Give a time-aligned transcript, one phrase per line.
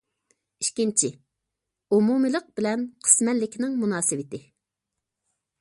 [0.63, 1.09] ئىككىنچى،
[1.97, 4.45] ئومۇمىيلىق بىلەن قىسمەنلىكنىڭ مۇناسىۋىتى.